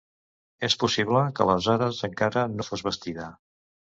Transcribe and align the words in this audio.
És 0.67 0.75
possible 0.83 1.19
que 1.39 1.45
aleshores 1.45 1.99
encara 2.07 2.47
no 2.55 2.65
fos 2.71 2.83
bastida. 2.89 3.29